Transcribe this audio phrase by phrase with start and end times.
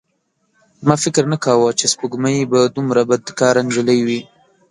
[0.87, 4.21] ما فکر نه کاوه چې سپوږمۍ به دومره بدکاره نجلۍ وي.